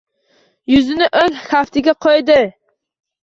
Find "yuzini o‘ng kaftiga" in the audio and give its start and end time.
0.71-1.95